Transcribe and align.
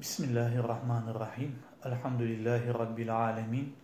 Bismillahirrahmanirrahim. 0.00 1.58
Elhamdülillahi 1.84 2.74
Rabbil 2.74 3.16
alemin. 3.16 3.76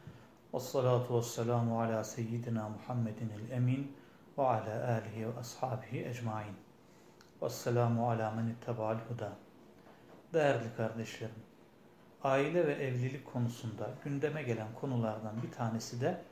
Ve 0.55 0.61
salatu 0.61 1.17
ve 1.19 1.23
selamu 1.23 1.81
ala 1.81 2.05
seyyidina 2.05 2.69
Muhammedin 2.69 3.31
el-emin 3.31 3.97
ve 4.39 4.43
ala 4.43 5.01
alihi 5.01 5.27
ve 5.27 5.39
ashabihi 5.41 6.05
ecmain. 6.05 6.55
Ve 7.43 7.51
selamu 7.51 8.11
ala 8.11 8.31
men 8.31 8.47
ittaba'al 8.47 8.99
huda. 9.09 9.33
Değerli 10.35 10.77
kardeşlerim, 10.77 11.43
aile 12.25 12.67
ve 12.67 12.73
evlilik 12.73 13.33
konusunda 13.33 13.91
gündeme 14.05 14.43
gelen 14.43 14.75
konulardan 14.81 15.43
bir 15.43 15.53
tanesi 15.53 16.01
de 16.01 16.23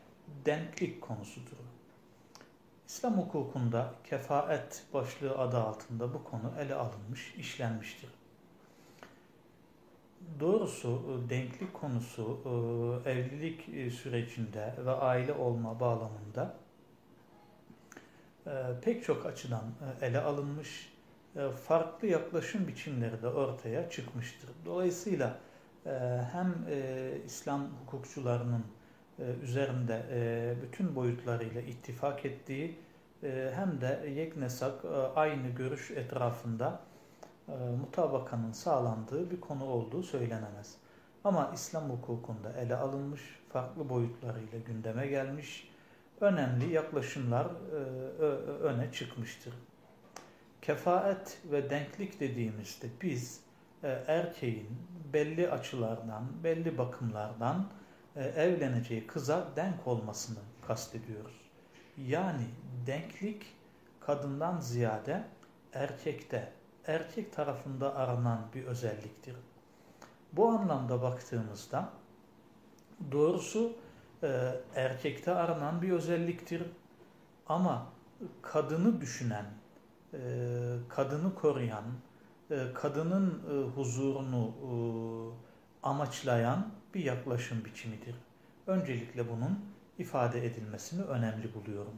denklik 0.47 1.01
konusudur. 1.03 1.57
İslam 2.89 3.19
hukukunda 3.19 3.95
kefaet 4.05 4.85
başlığı 4.95 5.39
adı 5.39 5.59
altında 5.59 6.15
bu 6.15 6.25
konu 6.25 6.53
ele 6.59 6.75
alınmış, 6.75 7.35
işlenmiştir. 7.35 8.20
Doğrusu 10.41 11.03
e, 11.27 11.31
denklik 11.31 11.75
konusu 11.75 12.39
e, 13.07 13.11
evlilik 13.11 13.69
e, 13.69 13.91
sürecinde 13.91 14.75
ve 14.87 14.91
aile 14.91 15.33
olma 15.33 15.81
bağlamında 15.81 16.57
pek 18.83 19.05
çok 19.05 19.27
açıdan 19.27 19.65
ele 20.01 20.21
alınmış, 20.21 20.93
farklı 21.67 22.09
yaklaşım 22.09 22.69
biçimleri 22.69 23.23
de 23.23 23.29
ortaya 23.29 23.91
çıkmıştır. 23.91 24.51
Dolayısıyla 24.65 25.39
hem 26.33 26.55
İslam 27.27 27.69
hukukçularının 27.81 28.65
üzerinde 29.43 30.03
bütün 30.63 30.97
boyutlarıyla 30.97 31.61
ittifak 31.61 32.25
ettiği 32.25 32.79
hem 33.55 33.81
de 33.81 34.11
yeknesak 34.17 34.85
aynı 35.17 35.49
görüş 35.49 35.91
etrafında 35.91 36.81
e, 37.51 37.77
mutabakanın 37.77 38.53
sağlandığı 38.53 39.31
bir 39.31 39.41
konu 39.41 39.65
olduğu 39.65 40.03
söylenemez. 40.03 40.77
Ama 41.25 41.51
İslam 41.55 41.91
hukukunda 41.91 42.53
ele 42.53 42.77
alınmış, 42.77 43.21
farklı 43.53 43.89
boyutlarıyla 43.89 44.59
gündeme 44.59 45.07
gelmiş, 45.07 45.71
önemli 46.21 46.73
yaklaşımlar 46.73 47.47
e, 47.47 47.75
öne 48.63 48.93
çıkmıştır. 48.93 49.55
Kefaet 50.63 51.39
ve 51.45 51.71
denklik 51.71 52.21
dediğimizde 52.21 52.87
biz 53.03 53.41
e, 53.83 53.89
erkeğin 54.07 54.69
belli 55.13 55.51
açılardan, 55.51 56.25
belli 56.45 56.79
bakımlardan 56.79 57.67
evleneceği 58.17 59.07
kıza 59.07 59.49
denk 59.57 59.87
olmasını 59.87 60.39
kastediyoruz. 60.67 61.41
Yani 61.97 62.45
denklik 62.87 63.43
kadından 64.01 64.61
ziyade 64.61 65.25
erkekte 65.73 66.53
erkek 66.87 67.33
tarafında 67.33 67.95
aranan 67.95 68.47
bir 68.55 68.65
özelliktir. 68.65 69.37
Bu 70.33 70.49
anlamda 70.49 71.03
baktığımızda 71.03 71.89
doğrusu 73.13 73.73
e, 74.23 74.55
erkekte 74.75 75.35
aranan 75.35 75.83
bir 75.83 75.91
özelliktir. 75.93 76.63
Ama 77.47 77.87
kadını 78.43 79.01
düşünen, 79.01 79.45
e, 80.15 80.19
kadını 80.89 81.35
koruyan, 81.35 81.85
e, 82.51 82.73
kadının 82.75 83.43
e, 83.51 83.69
huzurunu 83.71 84.55
e, 84.63 84.73
amaçlayan 85.83 86.71
bir 86.95 87.05
yaklaşım 87.05 87.65
biçimidir. 87.65 88.15
Öncelikle 88.67 89.29
bunun 89.31 89.65
ifade 89.99 90.47
edilmesini 90.47 91.03
önemli 91.03 91.55
buluyorum. 91.55 91.95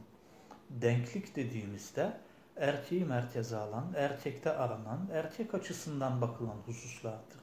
Denklik 0.69 1.35
dediğimizde 1.35 2.17
erkeği 2.57 3.05
merkeze 3.05 3.57
alan, 3.57 3.93
erkekte 3.95 4.51
aranan, 4.51 5.09
erkek 5.13 5.53
açısından 5.53 6.21
bakılan 6.21 6.57
hususlardır. 6.65 7.39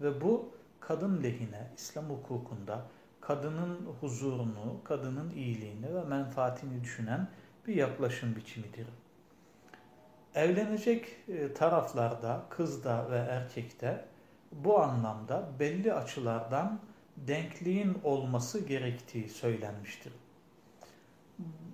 Ve 0.00 0.20
bu 0.20 0.54
kadın 0.80 1.22
lehine 1.22 1.70
İslam 1.76 2.04
hukukunda 2.04 2.82
kadının 3.20 3.78
huzurunu, 4.00 4.80
kadının 4.84 5.30
iyiliğini 5.30 5.94
ve 5.94 6.04
menfaatini 6.04 6.84
düşünen 6.84 7.28
bir 7.66 7.74
yaklaşım 7.74 8.36
biçimidir. 8.36 8.86
Evlenecek 10.34 11.16
e, 11.28 11.52
taraflarda, 11.52 12.42
kızda 12.50 13.10
ve 13.10 13.16
erkekte 13.16 14.04
bu 14.52 14.80
anlamda 14.80 15.48
belli 15.58 15.94
açılardan 15.94 16.80
denkliğin 17.16 17.98
olması 18.04 18.66
gerektiği 18.66 19.28
söylenmiştir. 19.28 20.12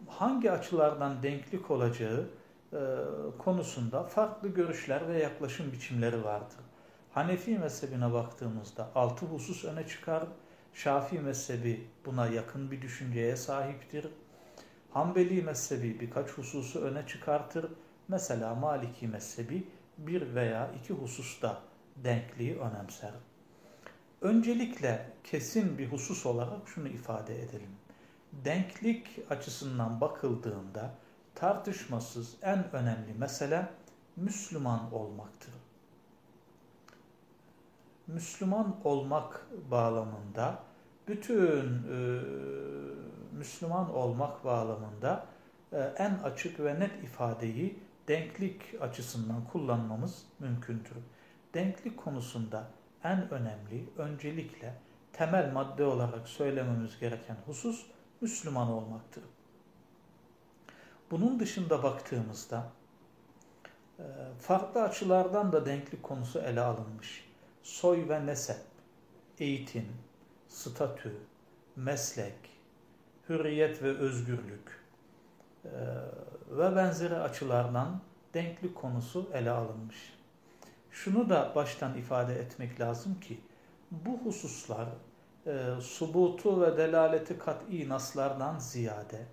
Hangi 0.09 0.50
açılardan 0.50 1.22
denklik 1.22 1.70
olacağı 1.70 2.28
e, 2.72 2.78
konusunda 3.38 4.03
farklı 4.03 4.49
görüşler 4.49 5.09
ve 5.09 5.19
yaklaşım 5.19 5.72
biçimleri 5.72 6.25
vardır. 6.25 6.59
Hanefi 7.12 7.59
mezhebine 7.59 8.12
baktığımızda 8.12 8.91
altı 8.94 9.27
husus 9.27 9.65
öne 9.65 9.87
çıkar. 9.87 10.25
Şafii 10.75 11.21
mezhebi 11.21 11.88
buna 12.06 12.27
yakın 12.27 12.71
bir 12.71 12.82
düşünceye 12.82 13.37
sahiptir. 13.37 14.06
Hanbeli 14.91 15.43
mezhebi 15.43 16.00
birkaç 16.00 16.31
hususu 16.31 16.81
öne 16.81 17.06
çıkartır. 17.06 17.72
Mesela 18.09 18.54
Maliki 18.54 19.09
mezhebi 19.09 19.69
bir 19.98 20.34
veya 20.34 20.71
iki 20.81 20.94
hususta 20.94 21.62
denkliği 21.97 22.59
önemser. 22.59 23.10
Öncelikle 24.21 25.06
kesin 25.25 25.78
bir 25.78 25.93
husus 25.93 26.27
olarak 26.27 26.69
şunu 26.69 26.88
ifade 26.88 27.43
edelim. 27.43 27.71
Denklik 28.33 29.06
açısından 29.31 30.00
bakıldığında 30.00 30.94
tartışmasız 31.36 32.36
en 32.42 32.70
önemli 32.72 33.14
mesele 33.19 33.69
Müslüman 34.16 34.94
olmaktır. 34.94 35.54
Müslüman 38.06 38.76
olmak 38.84 39.47
bağlamında 39.70 40.58
bütün 41.08 41.82
e, 41.92 42.20
Müslüman 43.32 43.94
olmak 43.94 44.44
bağlamında 44.44 45.26
e, 45.72 45.78
en 45.78 46.14
açık 46.14 46.60
ve 46.60 46.80
net 46.80 47.04
ifadeyi 47.04 47.78
denklik 48.08 48.62
açısından 48.80 49.44
kullanmamız 49.44 50.26
mümkündür. 50.38 50.97
Denklik 51.54 51.97
konusunda 51.97 52.70
en 53.04 53.30
önemli, 53.30 53.88
öncelikle 53.98 54.74
temel 55.12 55.53
madde 55.53 55.84
olarak 55.84 56.28
söylememiz 56.28 56.98
gereken 57.00 57.36
husus 57.47 57.86
Müslüman 58.20 58.68
olmaktır. 58.68 59.24
Bunun 61.10 61.40
dışında 61.40 61.82
baktığımızda 61.82 62.66
e, 63.98 64.04
farklı 64.40 64.82
açılardan 64.82 65.52
da 65.52 65.66
denklik 65.66 66.02
konusu 66.02 66.38
ele 66.38 66.60
alınmış. 66.60 67.28
Soy 67.62 68.08
ve 68.08 68.26
nesep, 68.26 68.60
eğitim, 69.38 69.88
statü, 70.48 71.16
meslek, 71.76 72.34
hürriyet 73.28 73.82
ve 73.82 73.88
özgürlük 73.88 74.84
e, 75.64 75.70
ve 76.50 76.76
benzeri 76.76 77.16
açılardan 77.16 78.00
denklik 78.34 78.74
konusu 78.74 79.30
ele 79.32 79.50
alınmış. 79.50 80.16
Şunu 80.90 81.28
da 81.28 81.52
baştan 81.54 81.98
ifade 81.98 82.34
etmek 82.34 82.80
lazım 82.80 83.20
ki 83.20 83.40
bu 83.90 84.18
hususlar 84.18 84.88
e, 85.46 85.80
subutu 85.80 86.62
ve 86.62 86.76
delaleti 86.76 87.38
kat'i 87.38 87.88
naslardan 87.88 88.58
ziyade 88.58 89.26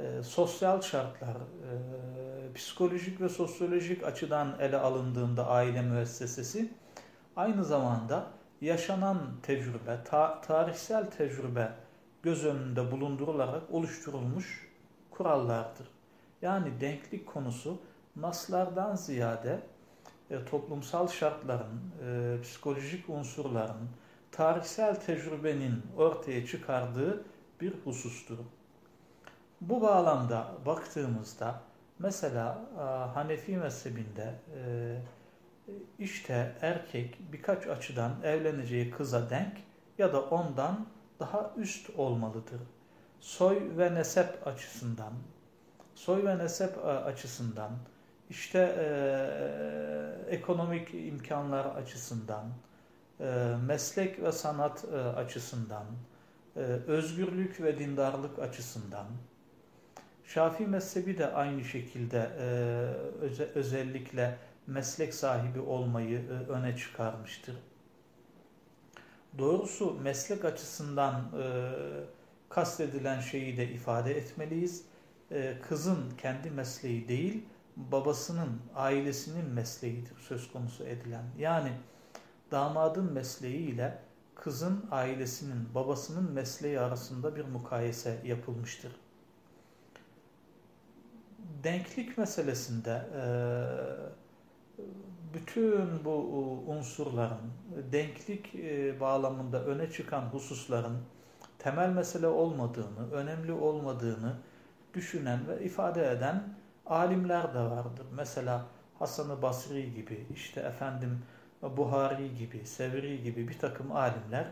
e, 0.00 0.22
sosyal 0.22 0.82
şartlar, 0.82 1.36
e, 1.36 2.52
psikolojik 2.54 3.20
ve 3.20 3.28
sosyolojik 3.28 4.04
açıdan 4.04 4.56
ele 4.60 4.76
alındığında 4.76 5.46
aile 5.46 5.82
müessesesi 5.82 6.72
aynı 7.36 7.64
zamanda 7.64 8.26
yaşanan 8.60 9.18
tecrübe, 9.42 10.04
ta 10.04 10.40
tarihsel 10.40 11.10
tecrübe 11.10 11.72
göz 12.22 12.44
önünde 12.44 12.92
bulundurularak 12.92 13.62
oluşturulmuş 13.70 14.70
kurallardır. 15.10 15.88
Yani 16.42 16.80
denklik 16.80 17.26
konusu 17.26 17.78
naslardan 18.16 18.94
ziyade 18.94 19.60
e, 20.30 20.44
toplumsal 20.44 21.08
şartların, 21.08 21.80
e, 22.06 22.40
psikolojik 22.42 23.08
unsurların, 23.08 23.88
tarihsel 24.32 24.94
tecrübenin 24.94 25.82
ortaya 25.96 26.46
çıkardığı 26.46 27.24
bir 27.60 27.74
husustur. 27.84 28.38
Bu 29.60 29.82
bağlamda 29.82 30.52
baktığımızda 30.66 31.60
mesela 31.98 32.58
e, 32.76 32.80
Hanefi 33.14 33.56
mezhebinde 33.56 34.34
e, 34.56 34.96
işte 35.98 36.56
erkek 36.60 37.18
birkaç 37.32 37.66
açıdan 37.66 38.12
evleneceği 38.24 38.90
kıza 38.90 39.30
denk 39.30 39.52
ya 39.98 40.12
da 40.12 40.20
ondan 40.20 40.86
daha 41.20 41.50
üst 41.56 41.90
olmalıdır. 41.98 42.60
Soy 43.20 43.62
ve 43.78 43.94
nesep 43.94 44.46
açısından, 44.46 45.12
soy 45.94 46.24
ve 46.24 46.38
nesep 46.38 46.78
e, 46.78 46.80
açısından, 46.80 47.70
işte 48.30 48.58
e, 48.78 50.34
ekonomik 50.34 50.94
imkanlar 50.94 51.64
açısından, 51.64 52.44
e, 53.20 53.56
meslek 53.66 54.22
ve 54.22 54.32
sanat 54.32 54.84
e, 54.84 54.96
açısından, 54.96 55.84
e, 56.56 56.60
özgürlük 56.60 57.62
ve 57.62 57.78
dindarlık 57.78 58.38
açısından, 58.38 59.06
Şafii 60.34 60.66
mezhebi 60.66 61.18
de 61.18 61.32
aynı 61.32 61.64
şekilde 61.64 62.30
e, 62.38 62.44
öze, 63.24 63.44
özellikle 63.44 64.38
meslek 64.66 65.14
sahibi 65.14 65.60
olmayı 65.60 66.18
e, 66.18 66.50
öne 66.50 66.76
çıkarmıştır. 66.76 67.56
Doğrusu 69.38 70.00
meslek 70.02 70.44
açısından 70.44 71.14
e, 71.14 71.44
kastedilen 72.48 73.20
şeyi 73.20 73.56
de 73.56 73.68
ifade 73.68 74.16
etmeliyiz. 74.16 74.84
Kızın 75.68 76.10
kendi 76.18 76.50
mesleği 76.50 77.08
değil, 77.08 77.44
babasının, 77.76 78.60
ailesinin 78.74 79.50
mesleğidir 79.50 80.16
söz 80.28 80.52
konusu 80.52 80.84
edilen. 80.84 81.24
Yani 81.38 81.72
damadın 82.50 83.12
mesleği 83.12 83.58
ile 83.58 83.98
kızın 84.34 84.84
ailesinin, 84.90 85.74
babasının 85.74 86.32
mesleği 86.32 86.80
arasında 86.80 87.36
bir 87.36 87.44
mukayese 87.44 88.18
yapılmıştır. 88.24 88.99
Denklik 91.64 92.18
meselesinde 92.18 93.02
bütün 95.34 96.04
bu 96.04 96.12
unsurların, 96.66 97.52
denklik 97.92 98.54
bağlamında 99.00 99.64
öne 99.64 99.90
çıkan 99.90 100.22
hususların 100.22 100.98
temel 101.58 101.88
mesele 101.88 102.26
olmadığını, 102.26 103.12
önemli 103.12 103.52
olmadığını 103.52 104.36
düşünen 104.94 105.48
ve 105.48 105.64
ifade 105.64 106.10
eden 106.10 106.54
alimler 106.86 107.54
de 107.54 107.58
vardır. 107.58 108.06
Mesela 108.16 108.66
Hasan-ı 108.98 109.42
Basri 109.42 109.94
gibi, 109.94 110.26
işte 110.34 110.60
efendim 110.60 111.22
Buhari 111.76 112.34
gibi, 112.34 112.66
Sevri 112.66 113.22
gibi 113.22 113.48
bir 113.48 113.58
takım 113.58 113.92
alimler 113.92 114.46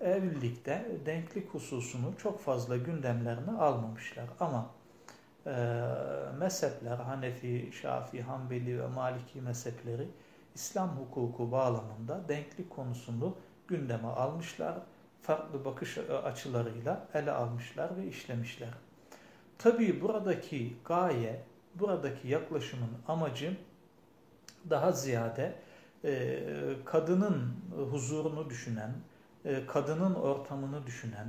evlilikte 0.00 0.86
denklik 1.06 1.54
hususunu 1.54 2.12
çok 2.18 2.40
fazla 2.40 2.76
gündemlerine 2.76 3.50
almamışlar. 3.50 4.26
Ama 4.40 4.70
e, 5.46 5.52
mezhepler, 6.38 6.96
Hanefi, 6.96 7.70
Şafii, 7.72 8.22
Hanbeli 8.22 8.80
ve 8.80 8.86
Maliki 8.86 9.40
mezhepleri 9.40 10.08
İslam 10.54 10.88
hukuku 10.88 11.52
bağlamında 11.52 12.28
denklik 12.28 12.70
konusunu 12.70 13.36
gündeme 13.68 14.08
almışlar. 14.08 14.74
Farklı 15.22 15.64
bakış 15.64 15.98
açılarıyla 15.98 17.06
ele 17.14 17.30
almışlar 17.30 17.96
ve 17.96 18.06
işlemişler. 18.06 18.68
Tabii 19.58 20.00
buradaki 20.00 20.76
gaye, 20.84 21.40
buradaki 21.74 22.28
yaklaşımın 22.28 22.90
amacı 23.08 23.56
daha 24.70 24.92
ziyade 24.92 25.54
e, 26.04 26.40
kadının 26.84 27.54
huzurunu 27.90 28.50
düşünen, 28.50 28.90
e, 29.44 29.66
kadının 29.66 30.14
ortamını 30.14 30.86
düşünen, 30.86 31.26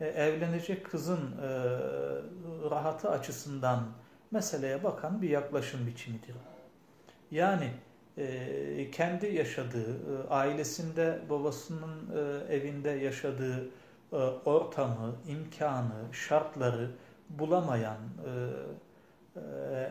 e, 0.00 0.06
evlenecek 0.06 0.86
kızın 0.86 1.20
e, 1.42 1.48
rahatı 2.70 3.10
açısından 3.10 3.84
meseleye 4.30 4.84
bakan 4.84 5.22
bir 5.22 5.30
yaklaşım 5.30 5.86
biçimidir. 5.86 6.34
Yani 7.30 7.70
e, 8.18 8.90
kendi 8.90 9.26
yaşadığı, 9.26 9.92
e, 9.92 10.28
ailesinde, 10.28 11.18
babasının 11.30 12.14
evinde 12.50 12.90
yaşadığı 12.90 13.70
ortamı, 14.44 15.14
imkanı, 15.28 16.12
şartları 16.12 16.90
bulamayan, 17.30 17.98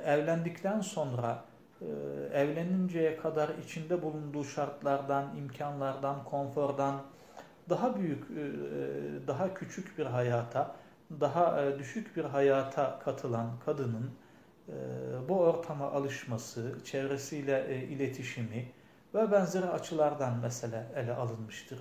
evlendikten 0.05 0.81
sonra 0.81 1.43
evleninceye 2.33 3.17
kadar 3.17 3.49
içinde 3.63 4.01
bulunduğu 4.01 4.43
şartlardan, 4.43 5.35
imkanlardan, 5.37 6.23
konfordan, 6.23 7.01
daha 7.69 7.95
büyük, 7.95 8.23
e, 8.31 8.41
e, 8.41 9.27
daha 9.27 9.53
küçük 9.53 9.97
bir 9.97 10.05
hayata, 10.05 10.75
daha 11.21 11.61
e, 11.61 11.79
düşük 11.79 12.17
bir 12.17 12.23
hayata 12.23 12.99
katılan 12.99 13.59
kadının 13.65 14.11
bu 15.29 15.39
ortama 15.39 15.91
alışması, 15.91 16.77
çevresiyle 16.85 17.87
iletişimi 17.87 18.71
ve 19.13 19.31
benzeri 19.31 19.65
açılardan 19.65 20.37
mesele 20.37 20.85
ele 20.95 21.13
alınmıştır. 21.13 21.79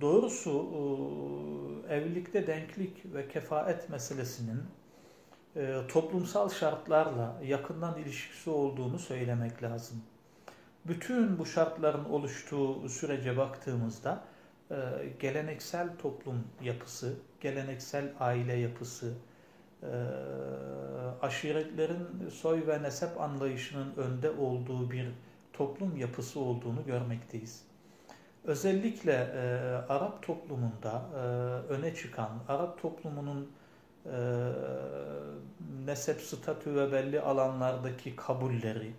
Doğrusu 0.00 0.52
evlilikte 1.88 2.46
denklik 2.46 3.14
ve 3.14 3.28
kefaet 3.28 3.90
meselesinin 3.90 4.62
toplumsal 5.88 6.48
şartlarla 6.48 7.36
yakından 7.44 7.98
ilişkisi 7.98 8.50
olduğunu 8.50 8.98
söylemek 8.98 9.62
lazım 9.62 10.02
bütün 10.84 11.38
bu 11.38 11.46
şartların 11.46 12.04
oluştuğu 12.04 12.88
sürece 12.88 13.36
baktığımızda 13.36 14.24
e, 14.70 14.76
geleneksel 15.20 15.88
toplum 15.98 16.44
yapısı, 16.62 17.16
geleneksel 17.40 18.12
aile 18.20 18.56
yapısı, 18.56 19.14
e, 19.82 19.90
aşiretlerin 21.22 22.28
soy 22.32 22.66
ve 22.66 22.82
nesep 22.82 23.20
anlayışının 23.20 23.94
önde 23.96 24.30
olduğu 24.30 24.90
bir 24.90 25.08
toplum 25.52 25.96
yapısı 25.96 26.40
olduğunu 26.40 26.84
görmekteyiz. 26.86 27.62
Özellikle 28.44 29.12
e, 29.12 29.40
Arap 29.92 30.22
toplumunda 30.22 31.02
e, 31.14 31.18
öne 31.72 31.94
çıkan, 31.94 32.30
Arap 32.48 32.82
toplumunun 32.82 33.50
e, 34.06 34.18
nesep 35.84 36.20
statü 36.20 36.74
ve 36.74 36.92
belli 36.92 37.20
alanlardaki 37.20 38.16
kabulleri, 38.16 38.92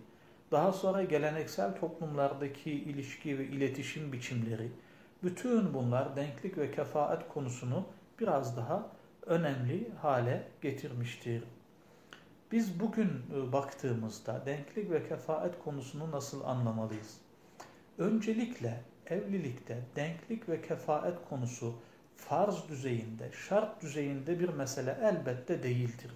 daha 0.52 0.72
sonra 0.72 1.04
geleneksel 1.04 1.76
toplumlardaki 1.76 2.70
ilişki 2.70 3.38
ve 3.38 3.44
iletişim 3.44 4.12
biçimleri, 4.12 4.72
bütün 5.22 5.74
bunlar 5.74 6.16
denklik 6.16 6.58
ve 6.58 6.70
kefaat 6.70 7.28
konusunu 7.28 7.86
biraz 8.20 8.56
daha 8.56 8.86
önemli 9.26 9.90
hale 10.02 10.48
getirmiştir. 10.62 11.44
Biz 12.52 12.80
bugün 12.80 13.08
e, 13.08 13.52
baktığımızda 13.52 14.42
denklik 14.46 14.90
ve 14.90 15.08
kefaat 15.08 15.64
konusunu 15.64 16.10
nasıl 16.10 16.44
anlamalıyız? 16.44 17.18
Öncelikle 17.98 18.80
evlilikte 19.06 19.82
denklik 19.96 20.48
ve 20.48 20.62
kefaat 20.62 21.28
konusu 21.28 21.74
farz 22.16 22.68
düzeyinde, 22.68 23.30
şart 23.32 23.82
düzeyinde 23.82 24.40
bir 24.40 24.48
mesele 24.48 24.98
elbette 25.02 25.62
değildir 25.62 26.10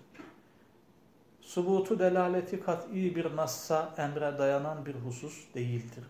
subutu 1.46 1.98
delaleti 1.98 2.60
kat'i 2.60 3.16
bir 3.16 3.36
nassa 3.36 3.94
emre 3.98 4.38
dayanan 4.38 4.86
bir 4.86 4.94
husus 4.94 5.54
değildir. 5.54 6.04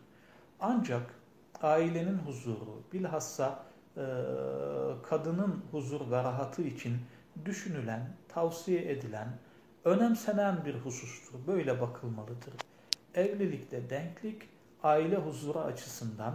Ancak 0.60 1.02
ailenin 1.62 2.18
huzuru, 2.18 2.82
bilhassa 2.92 3.64
e, 3.96 4.04
kadının 5.02 5.64
huzur 5.70 6.10
ve 6.10 6.16
rahatı 6.16 6.62
için 6.62 6.96
düşünülen, 7.44 8.08
tavsiye 8.28 8.92
edilen, 8.92 9.28
önemsenen 9.84 10.64
bir 10.64 10.74
husustur. 10.74 11.38
Böyle 11.46 11.80
bakılmalıdır. 11.80 12.54
Evlilikte 13.14 13.90
denklik, 13.90 14.42
aile 14.82 15.16
huzuru 15.16 15.58
açısından, 15.58 16.34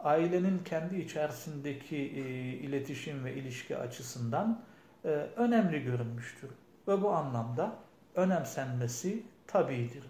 ailenin 0.00 0.58
kendi 0.64 1.00
içerisindeki 1.00 1.96
e, 1.96 2.20
iletişim 2.54 3.24
ve 3.24 3.34
ilişki 3.34 3.76
açısından 3.76 4.62
e, 5.04 5.08
önemli 5.36 5.82
görünmüştür. 5.82 6.50
Ve 6.88 7.02
bu 7.02 7.10
anlamda 7.10 7.85
önemsenmesi 8.16 9.22
tabidir. 9.46 10.04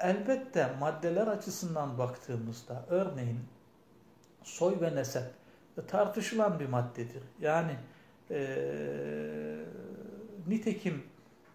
Elbette 0.00 0.72
maddeler 0.80 1.26
açısından 1.26 1.98
baktığımızda 1.98 2.84
örneğin 2.88 3.40
soy 4.42 4.80
ve 4.80 4.94
nesep 4.94 5.24
tartışılan 5.88 6.60
bir 6.60 6.68
maddedir. 6.68 7.22
Yani 7.40 7.76
e, 8.30 8.38
nitekim 10.48 11.02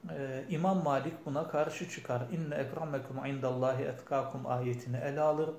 e, 0.09 0.43
İmam 0.49 0.83
Malik 0.83 1.25
buna 1.25 1.47
karşı 1.47 1.89
çıkar. 1.89 2.21
İnne 2.31 2.55
ekramekum 2.55 3.25
indallahi 3.25 3.83
etkakum 3.83 4.47
ayetini 4.47 4.97
ele 4.97 5.21
alır. 5.21 5.49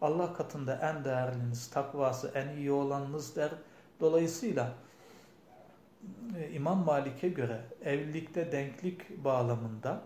Allah 0.00 0.34
katında 0.34 0.74
en 0.82 1.04
değerliniz, 1.04 1.70
takvası 1.70 2.30
en 2.34 2.56
iyi 2.56 2.72
olanınız 2.72 3.36
der. 3.36 3.50
Dolayısıyla 4.00 4.64
e, 4.64 4.70
İmam 6.52 6.84
Malik'e 6.84 7.28
göre 7.28 7.60
evlilikte 7.84 8.52
denklik 8.52 9.24
bağlamında 9.24 10.02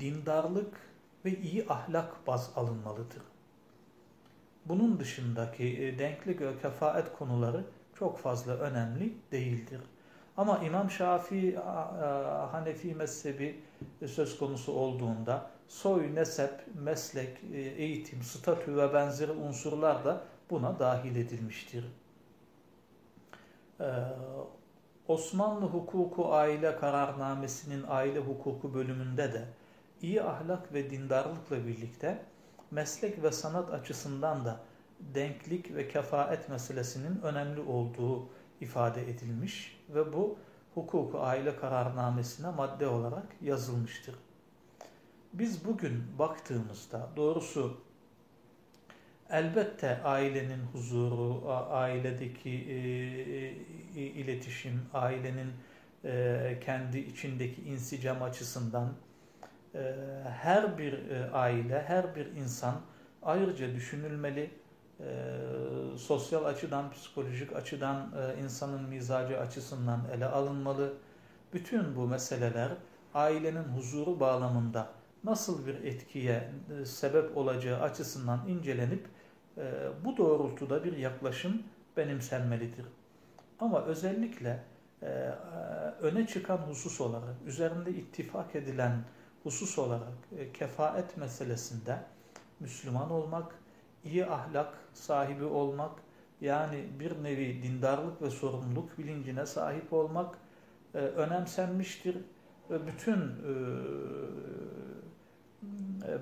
dindarlık 0.00 0.76
ve 1.24 1.40
iyi 1.40 1.68
ahlak 1.68 2.26
baz 2.26 2.50
alınmalıdır. 2.56 3.22
Bunun 4.66 5.00
dışındaki 5.00 5.64
e, 5.64 5.98
denklik 5.98 6.40
ve 6.40 6.58
kefaet 6.62 7.12
konuları 7.12 7.64
çok 7.98 8.18
fazla 8.18 8.52
önemli 8.56 9.14
değildir. 9.32 9.80
Ama 10.36 10.58
İmam 10.58 10.90
Şafii 10.90 11.56
Hanefi 12.50 12.94
mezhebi 12.94 13.60
söz 14.06 14.38
konusu 14.38 14.72
olduğunda 14.72 15.50
soy, 15.68 16.14
nesep, 16.14 16.64
meslek, 16.74 17.38
e, 17.52 17.60
eğitim, 17.60 18.22
statü 18.22 18.76
ve 18.76 18.94
benzeri 18.94 19.32
unsurlar 19.32 20.04
da 20.04 20.24
buna 20.50 20.78
dahil 20.78 21.16
edilmiştir. 21.16 21.84
Ee, 23.80 23.84
Osmanlı 25.08 25.66
Hukuku 25.66 26.34
Aile 26.34 26.76
Kararnamesi'nin 26.76 27.84
aile 27.88 28.18
hukuku 28.18 28.74
bölümünde 28.74 29.32
de 29.32 29.44
iyi 30.02 30.22
ahlak 30.22 30.72
ve 30.72 30.90
dindarlıkla 30.90 31.66
birlikte 31.66 32.22
meslek 32.70 33.22
ve 33.22 33.32
sanat 33.32 33.70
açısından 33.70 34.44
da 34.44 34.60
denklik 35.00 35.74
ve 35.74 35.88
kefaet 35.88 36.48
meselesinin 36.48 37.20
önemli 37.22 37.60
olduğu 37.60 38.28
ifade 38.60 39.10
edilmiş 39.10 39.80
ve 39.88 40.12
bu 40.12 40.38
hukuku 40.74 41.20
aile 41.20 41.56
kararnamesine 41.56 42.50
madde 42.50 42.88
olarak 42.88 43.26
yazılmıştır. 43.42 44.14
Biz 45.32 45.64
bugün 45.64 46.18
baktığımızda 46.18 47.08
doğrusu 47.16 47.80
Elbette 49.30 50.02
ailenin 50.04 50.60
huzuru, 50.72 51.42
ailedeki 51.70 52.50
e, 52.50 52.76
e, 54.00 54.04
iletişim, 54.04 54.82
ailenin 54.94 55.52
e, 56.04 56.58
kendi 56.64 56.98
içindeki 56.98 57.62
insicam 57.62 58.22
açısından 58.22 58.92
e, 59.74 59.94
her 60.40 60.78
bir 60.78 60.92
e, 60.92 61.30
aile, 61.30 61.82
her 61.82 62.16
bir 62.16 62.26
insan 62.26 62.74
ayrıca 63.22 63.74
düşünülmeli. 63.74 64.50
E, 65.00 65.04
sosyal 65.98 66.44
açıdan, 66.44 66.90
psikolojik 66.90 67.56
açıdan, 67.56 68.12
e, 68.18 68.42
insanın 68.42 68.82
mizacı 68.82 69.40
açısından 69.40 70.00
ele 70.16 70.26
alınmalı. 70.26 70.94
Bütün 71.52 71.96
bu 71.96 72.06
meseleler 72.06 72.70
ailenin 73.14 73.64
huzuru 73.64 74.20
bağlamında 74.20 74.88
nasıl 75.24 75.66
bir 75.66 75.74
etkiye 75.74 76.50
e, 76.80 76.84
sebep 76.84 77.36
olacağı 77.36 77.80
açısından 77.80 78.48
incelenip 78.48 79.06
e, 79.58 79.88
bu 80.04 80.16
doğrultuda 80.16 80.84
bir 80.84 80.96
yaklaşım 80.96 81.62
benimsenmelidir. 81.96 82.86
Ama 83.60 83.84
özellikle 83.84 84.62
e, 85.02 85.06
öne 86.00 86.26
çıkan 86.26 86.56
husus 86.56 87.00
olarak, 87.00 87.34
üzerinde 87.46 87.90
ittifak 87.90 88.56
edilen 88.56 89.04
husus 89.42 89.78
olarak 89.78 90.12
kefaet 90.54 91.16
meselesinde 91.16 91.98
Müslüman 92.60 93.10
olmak, 93.10 93.54
iyi 94.04 94.26
ahlak 94.26 94.74
sahibi 94.92 95.44
olmak, 95.44 95.92
yani 96.40 96.84
bir 97.00 97.24
nevi 97.24 97.62
dindarlık 97.62 98.22
ve 98.22 98.30
sorumluluk 98.30 98.98
bilincine 98.98 99.46
sahip 99.46 99.92
olmak 99.92 100.38
önemsenmiştir. 100.94 102.16
Bütün 102.70 103.20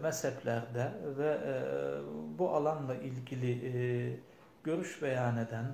mezheplerde 0.03 0.93
ve 1.19 1.29
e, 1.29 1.55
bu 2.39 2.51
alanla 2.51 2.95
ilgili 2.95 3.67
e, 3.67 3.73
görüş 4.65 5.03
beyan 5.03 5.37
eden 5.37 5.65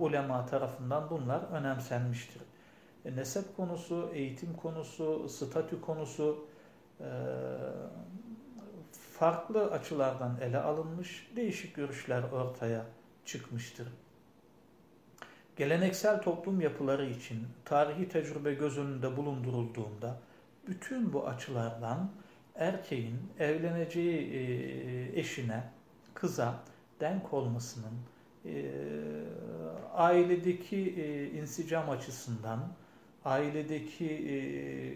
ulema 0.00 0.46
tarafından 0.46 1.10
bunlar 1.10 1.42
önemsenmiştir. 1.52 2.42
Nesep 3.04 3.56
konusu, 3.56 4.10
eğitim 4.14 4.56
konusu, 4.56 5.28
statü 5.28 5.80
konusu 5.80 6.46
farklı 9.18 9.70
açılardan 9.70 10.38
ele 10.40 10.58
alınmış, 10.58 11.30
değişik 11.36 11.76
görüşler 11.76 12.22
ortaya 12.22 12.84
çıkmıştır. 13.24 13.88
Geleneksel 15.56 16.22
toplum 16.22 16.60
yapıları 16.60 17.06
için 17.06 17.46
tarihi 17.64 18.08
tecrübe 18.08 18.54
göz 18.54 18.78
önünde 18.78 19.16
bulundurulduğunda 19.16 20.18
bütün 20.66 21.12
bu 21.12 21.26
açılardan 21.28 22.10
erkeğin 22.58 23.18
evleneceği 23.38 24.32
e, 24.32 25.20
eşine, 25.20 25.62
kıza 26.14 26.54
denk 27.00 27.34
olmasının 27.34 27.94
e, 28.44 28.64
ailedeki 29.94 30.76
e, 30.76 31.30
insicam 31.30 31.90
açısından, 31.90 32.72
ailedeki 33.24 34.06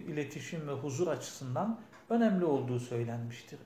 iletişim 0.09 0.69
ve 0.69 0.73
huzur 0.73 1.07
açısından 1.07 1.81
önemli 2.11 2.45
olduğu 2.45 2.81
söylenmiştir. 2.81 3.59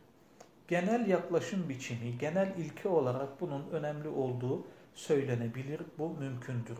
Genel 0.68 1.06
yaklaşım 1.06 1.68
biçimi, 1.68 2.18
genel 2.18 2.54
ilke 2.58 2.88
olarak 2.88 3.40
bunun 3.40 3.70
önemli 3.70 4.08
olduğu 4.08 4.66
söylenebilir, 4.94 5.80
bu 5.98 6.10
mümkündür. 6.10 6.78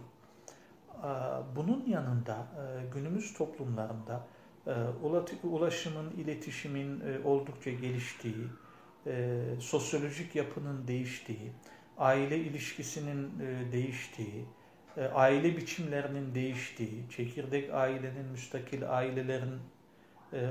Bunun 1.57 1.87
yanında 1.87 2.47
günümüz 2.95 3.35
toplumlarında 3.35 4.27
ulaşımın, 5.43 6.11
iletişimin 6.11 7.01
e, 7.01 7.19
oldukça 7.25 7.71
geliştiği, 7.71 8.47
e, 9.07 9.43
sosyolojik 9.61 10.37
yapının 10.37 10.89
değiştiği, 10.89 11.53
aile 11.99 12.39
ilişkisinin 12.39 13.41
e, 13.41 13.73
değiştiği, 13.73 14.45
aile 15.15 15.57
biçimlerinin 15.57 16.35
değiştiği, 16.35 17.11
çekirdek 17.11 17.75
ailenin, 17.75 18.27
müstakil 18.33 18.91
ailelerin 18.91 19.59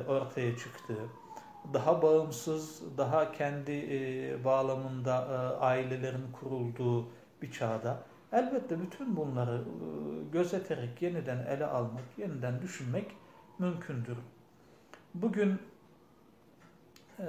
ortaya 0.07 0.57
çıktığı, 0.57 1.10
daha 1.74 2.01
bağımsız, 2.01 2.98
daha 2.98 3.31
kendi 3.31 4.39
bağlamında 4.43 5.27
ailelerin 5.60 6.31
kurulduğu 6.31 7.07
bir 7.41 7.51
çağda 7.51 8.03
elbette 8.34 8.81
bütün 8.81 9.15
bunları 9.15 9.62
gözeterek 10.31 11.01
yeniden 11.01 11.45
ele 11.45 11.65
almak, 11.65 12.03
yeniden 12.17 12.62
düşünmek 12.62 13.12
mümkündür. 13.59 14.17
Bugün 15.13 15.59
e, 17.19 17.25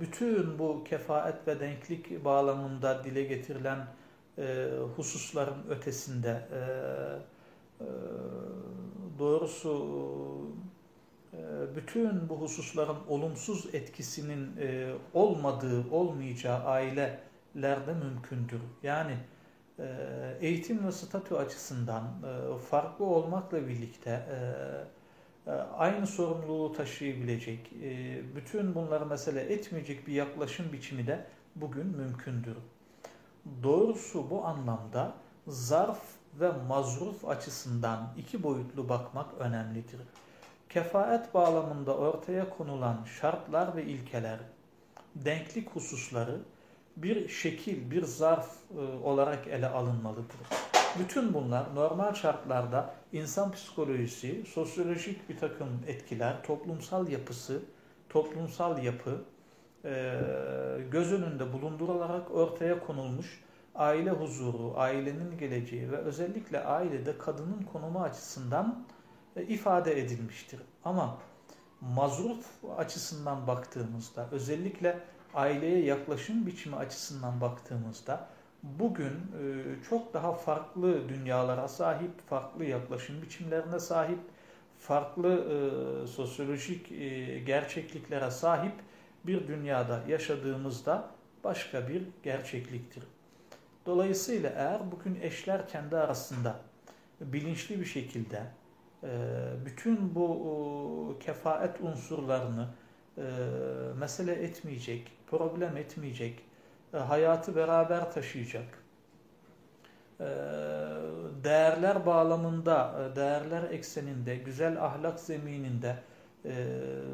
bütün 0.00 0.58
bu 0.58 0.84
kefaet 0.84 1.48
ve 1.48 1.60
denklik 1.60 2.24
bağlamında 2.24 3.04
dile 3.04 3.24
getirilen 3.24 3.86
e, 4.38 4.68
hususların 4.96 5.68
ötesinde 5.70 6.48
e, 6.52 6.60
doğrusu 9.18 10.54
bütün 11.76 12.28
bu 12.28 12.40
hususların 12.40 12.96
olumsuz 13.08 13.74
etkisinin 13.74 14.50
olmadığı, 15.14 15.90
olmayacağı 15.90 16.64
ailelerde 16.64 17.94
mümkündür. 18.04 18.60
Yani 18.82 19.16
eğitim 20.40 20.86
ve 20.86 20.92
statü 20.92 21.34
açısından 21.34 22.04
farklı 22.70 23.04
olmakla 23.04 23.68
birlikte 23.68 24.22
aynı 25.52 26.06
sorumluluğu 26.06 26.72
taşıyabilecek, 26.72 27.72
e, 27.82 28.20
bütün 28.36 28.74
bunları 28.74 29.06
mesele 29.06 29.40
etmeyecek 29.40 30.06
bir 30.06 30.12
yaklaşım 30.12 30.72
biçimi 30.72 31.06
de 31.06 31.26
bugün 31.56 31.86
mümkündür. 31.86 32.56
Doğrusu 33.62 34.30
bu 34.30 34.44
anlamda 34.44 35.14
zarf 35.46 36.02
ve 36.40 36.52
mazruf 36.68 37.28
açısından 37.28 38.12
iki 38.18 38.42
boyutlu 38.42 38.88
bakmak 38.88 39.34
önemlidir. 39.38 40.00
Kefaet 40.68 41.34
bağlamında 41.34 41.96
ortaya 41.96 42.50
konulan 42.50 43.04
şartlar 43.20 43.76
ve 43.76 43.84
ilkeler, 43.84 44.38
denklik 45.14 45.70
hususları 45.70 46.38
bir 46.96 47.28
şekil, 47.28 47.90
bir 47.90 48.04
zarf 48.04 48.48
e, 48.78 48.80
olarak 49.04 49.46
ele 49.46 49.68
alınmalıdır. 49.68 50.73
Bütün 50.98 51.34
bunlar 51.34 51.74
normal 51.74 52.14
şartlarda 52.14 52.94
insan 53.12 53.52
psikolojisi, 53.52 54.44
sosyolojik 54.46 55.28
bir 55.28 55.38
takım 55.38 55.68
etkiler, 55.86 56.42
toplumsal 56.42 57.08
yapısı, 57.08 57.62
toplumsal 58.08 58.84
yapı 58.84 59.24
e, 59.84 60.20
göz 60.90 61.12
önünde 61.12 61.52
bulundurularak 61.52 62.30
ortaya 62.30 62.86
konulmuş 62.86 63.44
aile 63.74 64.10
huzuru, 64.10 64.72
ailenin 64.76 65.38
geleceği 65.38 65.92
ve 65.92 65.96
özellikle 65.96 66.64
ailede 66.64 67.18
kadının 67.18 67.62
konumu 67.72 68.02
açısından 68.02 68.84
e, 69.36 69.42
ifade 69.42 70.00
edilmiştir. 70.00 70.60
Ama 70.84 71.18
mazruf 71.80 72.46
açısından 72.76 73.46
baktığımızda, 73.46 74.28
özellikle 74.32 74.98
aileye 75.34 75.84
yaklaşım 75.84 76.46
biçimi 76.46 76.76
açısından 76.76 77.40
baktığımızda 77.40 78.28
bugün 78.64 79.12
e, 79.12 79.42
çok 79.88 80.14
daha 80.14 80.32
farklı 80.32 81.08
dünyalara 81.08 81.68
sahip, 81.68 82.28
farklı 82.28 82.64
yaklaşım 82.64 83.22
biçimlerine 83.22 83.80
sahip, 83.80 84.18
farklı 84.78 85.28
e, 85.34 86.06
sosyolojik 86.06 86.92
e, 86.92 87.38
gerçekliklere 87.38 88.30
sahip 88.30 88.72
bir 89.26 89.48
dünyada 89.48 90.00
yaşadığımızda 90.08 91.10
başka 91.44 91.88
bir 91.88 92.02
gerçekliktir. 92.22 93.04
Dolayısıyla 93.86 94.50
eğer 94.50 94.92
bugün 94.92 95.18
eşler 95.22 95.68
kendi 95.68 95.96
arasında 95.96 96.56
bilinçli 97.20 97.80
bir 97.80 97.84
şekilde 97.84 98.42
bütün 99.66 100.14
bu 100.14 101.18
kefaet 101.20 101.80
unsurlarını 101.80 102.68
mesele 103.98 104.32
etmeyecek, 104.32 105.12
problem 105.26 105.76
etmeyecek, 105.76 106.42
hayatı 106.98 107.56
beraber 107.56 108.12
taşıyacak. 108.12 108.78
E, 110.20 110.24
değerler 111.44 112.06
bağlamında, 112.06 112.94
e, 113.00 113.16
değerler 113.16 113.62
ekseninde, 113.70 114.36
güzel 114.36 114.84
ahlak 114.84 115.20
zemininde 115.20 115.96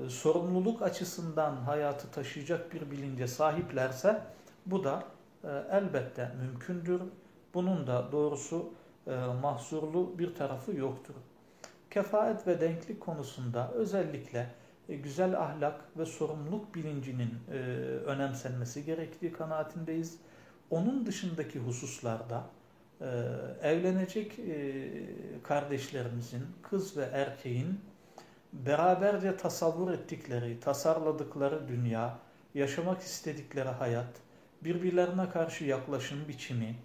sorumluluk 0.08 0.82
açısından 0.82 1.56
hayatı 1.56 2.10
taşıyacak 2.10 2.74
bir 2.74 2.90
bilince 2.90 3.26
sahiplerse 3.26 4.20
bu 4.66 4.84
da 4.84 5.02
elbette 5.70 6.32
mümkündür. 6.40 7.02
Bunun 7.54 7.86
da 7.86 8.12
doğrusu 8.12 8.72
mahzurlu 9.42 10.18
bir 10.18 10.34
tarafı 10.34 10.76
yoktur. 10.76 11.14
Kefaet 11.90 12.46
ve 12.46 12.60
denklik 12.60 13.00
konusunda 13.00 13.70
özellikle 13.74 14.38
e, 14.38 14.59
güzel 14.96 15.40
ahlak 15.40 15.98
ve 15.98 16.06
sorumluluk 16.06 16.74
bilincinin 16.74 17.30
e, 17.52 17.56
önemsenmesi 18.06 18.84
gerektiği 18.84 19.32
kanaatindeyiz. 19.32 20.18
Onun 20.70 21.06
dışındaki 21.06 21.58
hususlarda 21.58 22.44
e, 23.00 23.06
evlenecek 23.62 24.38
e, 24.38 24.90
kardeşlerimizin, 25.42 26.42
kız 26.62 26.96
ve 26.96 27.02
erkeğin 27.02 27.80
beraberce 28.52 29.36
tasavvur 29.36 29.92
ettikleri, 29.92 30.60
tasarladıkları 30.60 31.68
dünya, 31.68 32.18
yaşamak 32.54 33.02
istedikleri 33.02 33.68
hayat, 33.68 34.20
birbirlerine 34.64 35.30
karşı 35.30 35.64
yaklaşım 35.64 36.28
biçimi, 36.28 36.76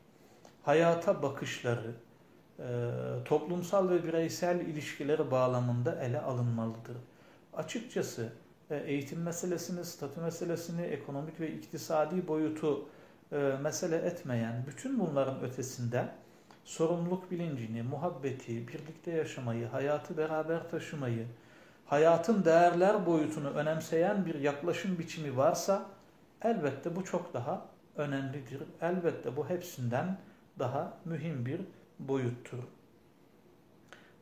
hayata 0.64 1.24
bakışları, 1.24 1.96
e, 2.60 2.64
toplumsal 3.26 3.90
ve 3.90 4.04
bireysel 4.04 4.60
ilişkileri 4.60 5.32
bağlamında 5.32 6.04
ele 6.04 6.22
alınmalıdır. 6.22 6.98
Açıkçası 7.58 8.30
e, 8.70 8.78
eğitim 8.78 9.22
meselesini, 9.22 9.86
statü 9.86 10.22
meselesini, 10.22 10.82
ekonomik 10.82 11.40
ve 11.40 11.52
iktisadi 11.52 12.28
boyutu 12.28 12.90
e, 13.32 13.38
mesele 13.62 13.96
etmeyen 13.96 14.66
bütün 14.68 15.00
bunların 15.00 15.42
ötesinde 15.44 16.06
sorumluluk 16.64 17.32
bilincini, 17.32 17.84
muhabbeti, 17.84 18.68
birlikte 18.68 19.12
yaşamayı, 19.12 19.68
hayatı 19.68 20.18
beraber 20.18 20.70
taşımayı, 20.70 21.28
hayatın 21.86 22.46
değerler 22.46 23.06
boyutunu 23.06 23.50
önemseyen 23.50 24.26
bir 24.26 24.36
yaklaşım 24.36 25.00
biçimi 25.00 25.38
varsa 25.38 25.86
elbette 26.42 26.96
bu 26.96 27.04
çok 27.04 27.34
daha 27.34 27.66
önemlidir. 27.98 28.64
Elbette 28.82 29.38
bu 29.38 29.50
hepsinden 29.50 30.18
daha 30.60 30.98
mühim 31.06 31.46
bir 31.46 31.62
boyuttur. 32.00 32.60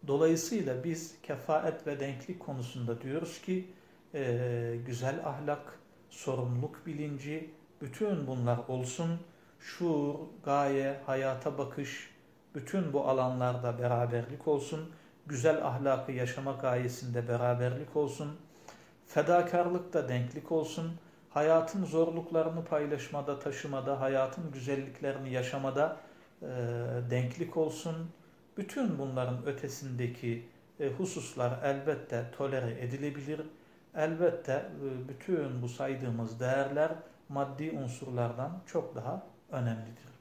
Dolayısıyla 0.07 0.83
biz 0.83 1.15
kefaet 1.24 1.88
ve 1.88 2.00
denklik 2.00 2.39
konusunda 2.39 3.01
diyoruz 3.01 3.41
ki 3.41 3.67
e, 4.13 4.75
güzel 4.86 5.19
ahlak, 5.25 5.79
sorumluluk 6.10 6.86
bilinci, 6.86 7.50
bütün 7.81 8.27
bunlar 8.27 8.60
olsun. 8.67 9.19
Şuur, 9.60 10.15
gaye, 10.45 11.00
hayata 11.05 11.57
bakış, 11.57 12.10
bütün 12.55 12.93
bu 12.93 13.07
alanlarda 13.07 13.79
beraberlik 13.79 14.48
olsun. 14.48 14.91
Güzel 15.25 15.65
ahlakı 15.65 16.12
yaşama 16.12 16.51
gayesinde 16.51 17.27
beraberlik 17.27 17.95
olsun. 17.95 18.31
Fedakarlıkta 19.07 20.10
denklik 20.10 20.51
olsun. 20.51 20.91
Hayatın 21.29 21.86
zorluklarını 21.86 22.65
paylaşmada, 22.65 23.39
taşımada, 23.39 24.01
hayatın 24.01 24.51
güzelliklerini 24.51 25.31
yaşamada 25.31 25.98
e, 26.41 26.48
denklik 27.10 27.57
olsun. 27.57 27.95
Bütün 28.57 29.00
bunların 29.00 29.45
ötesindeki 29.45 30.45
e, 30.79 30.88
hususlar 30.88 31.60
elbette 31.63 32.31
tolere 32.38 32.81
edilebilir. 32.81 33.41
Elbette 33.95 34.53
e, 34.53 35.10
bütün 35.10 35.62
bu 35.62 35.69
saydığımız 35.69 36.39
değerler 36.39 36.91
maddi 37.29 37.72
unsurlardan 37.72 38.62
çok 38.65 38.95
daha 38.95 39.24
önemlidir. 39.51 40.12